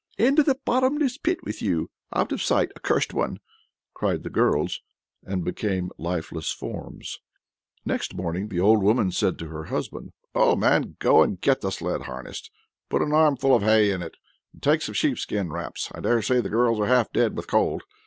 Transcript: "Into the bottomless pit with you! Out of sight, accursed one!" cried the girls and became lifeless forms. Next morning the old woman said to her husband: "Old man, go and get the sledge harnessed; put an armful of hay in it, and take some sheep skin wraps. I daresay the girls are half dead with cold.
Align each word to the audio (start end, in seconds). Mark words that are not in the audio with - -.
"Into 0.17 0.41
the 0.41 0.57
bottomless 0.65 1.19
pit 1.19 1.43
with 1.43 1.61
you! 1.61 1.91
Out 2.11 2.31
of 2.31 2.41
sight, 2.41 2.71
accursed 2.75 3.13
one!" 3.13 3.37
cried 3.93 4.23
the 4.23 4.31
girls 4.31 4.81
and 5.23 5.45
became 5.45 5.91
lifeless 5.99 6.51
forms. 6.51 7.19
Next 7.85 8.15
morning 8.15 8.47
the 8.47 8.59
old 8.59 8.81
woman 8.81 9.11
said 9.11 9.37
to 9.37 9.49
her 9.49 9.65
husband: 9.65 10.13
"Old 10.33 10.59
man, 10.59 10.95
go 10.97 11.21
and 11.21 11.39
get 11.39 11.61
the 11.61 11.69
sledge 11.69 12.01
harnessed; 12.01 12.49
put 12.89 13.03
an 13.03 13.13
armful 13.13 13.53
of 13.53 13.61
hay 13.61 13.91
in 13.91 14.01
it, 14.01 14.17
and 14.53 14.63
take 14.63 14.81
some 14.81 14.95
sheep 14.95 15.19
skin 15.19 15.51
wraps. 15.51 15.91
I 15.93 15.99
daresay 15.99 16.41
the 16.41 16.49
girls 16.49 16.79
are 16.79 16.87
half 16.87 17.13
dead 17.13 17.37
with 17.37 17.45
cold. 17.45 17.83